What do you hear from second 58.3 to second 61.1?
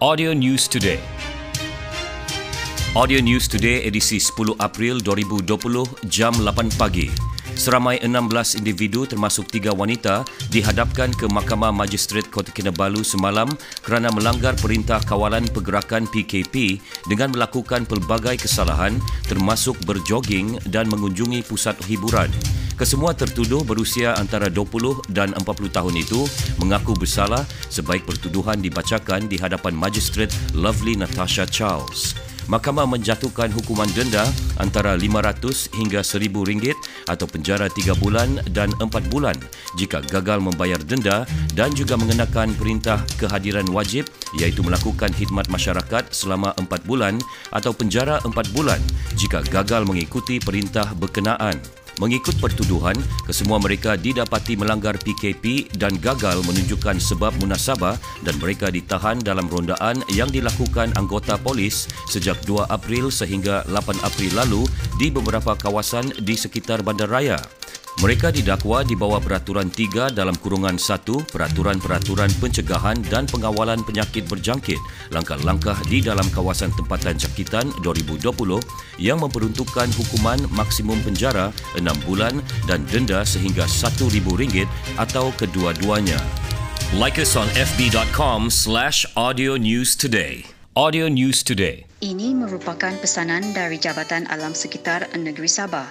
mereka ditahan dalam rondaan yang dilakukan